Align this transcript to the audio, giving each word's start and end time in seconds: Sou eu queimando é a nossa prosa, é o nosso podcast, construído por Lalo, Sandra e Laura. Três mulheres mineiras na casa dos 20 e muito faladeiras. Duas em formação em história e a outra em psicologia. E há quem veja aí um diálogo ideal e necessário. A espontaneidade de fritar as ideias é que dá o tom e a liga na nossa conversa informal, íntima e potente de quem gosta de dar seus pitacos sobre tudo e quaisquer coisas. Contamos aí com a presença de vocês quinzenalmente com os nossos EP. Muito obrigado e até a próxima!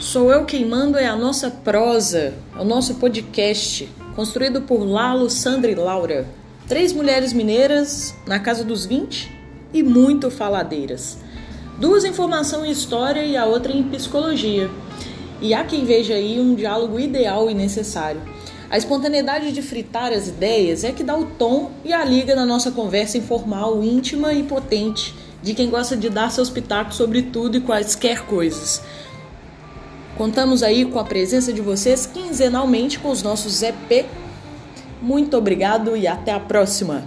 Sou 0.00 0.32
eu 0.32 0.44
queimando 0.44 0.96
é 0.96 1.08
a 1.08 1.16
nossa 1.16 1.50
prosa, 1.50 2.32
é 2.56 2.60
o 2.60 2.64
nosso 2.64 2.94
podcast, 2.94 3.88
construído 4.14 4.62
por 4.62 4.84
Lalo, 4.84 5.28
Sandra 5.28 5.72
e 5.72 5.74
Laura. 5.74 6.24
Três 6.68 6.92
mulheres 6.92 7.32
mineiras 7.32 8.14
na 8.24 8.38
casa 8.38 8.62
dos 8.62 8.86
20 8.86 9.28
e 9.74 9.82
muito 9.82 10.30
faladeiras. 10.30 11.18
Duas 11.80 12.04
em 12.04 12.12
formação 12.12 12.64
em 12.64 12.70
história 12.70 13.24
e 13.24 13.36
a 13.36 13.44
outra 13.44 13.72
em 13.72 13.82
psicologia. 13.82 14.70
E 15.42 15.52
há 15.52 15.64
quem 15.64 15.84
veja 15.84 16.14
aí 16.14 16.38
um 16.38 16.54
diálogo 16.54 17.00
ideal 17.00 17.50
e 17.50 17.54
necessário. 17.54 18.22
A 18.70 18.78
espontaneidade 18.78 19.50
de 19.50 19.62
fritar 19.62 20.12
as 20.12 20.28
ideias 20.28 20.84
é 20.84 20.92
que 20.92 21.02
dá 21.02 21.16
o 21.16 21.26
tom 21.26 21.72
e 21.84 21.92
a 21.92 22.04
liga 22.04 22.36
na 22.36 22.46
nossa 22.46 22.70
conversa 22.70 23.18
informal, 23.18 23.82
íntima 23.82 24.32
e 24.32 24.44
potente 24.44 25.12
de 25.42 25.54
quem 25.54 25.70
gosta 25.70 25.96
de 25.96 26.08
dar 26.08 26.30
seus 26.30 26.50
pitacos 26.50 26.96
sobre 26.96 27.22
tudo 27.22 27.56
e 27.56 27.60
quaisquer 27.60 28.26
coisas. 28.26 28.82
Contamos 30.18 30.64
aí 30.64 30.84
com 30.84 30.98
a 30.98 31.04
presença 31.04 31.52
de 31.52 31.60
vocês 31.60 32.04
quinzenalmente 32.04 32.98
com 32.98 33.08
os 33.08 33.22
nossos 33.22 33.62
EP. 33.62 34.04
Muito 35.00 35.36
obrigado 35.36 35.96
e 35.96 36.08
até 36.08 36.32
a 36.32 36.40
próxima! 36.40 37.06